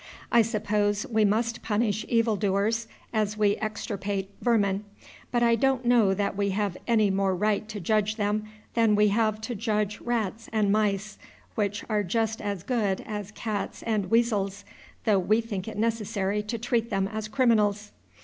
[0.31, 4.83] I suppose we must punish evil doers as we extirpate vermin;
[5.31, 9.09] but I don't know that we have any more right to judge them than we
[9.09, 11.19] have to judge rats and mice,
[11.53, 14.65] which are just as good as cats and weasels,
[15.05, 17.91] though we think it necessary to treat them as criminals.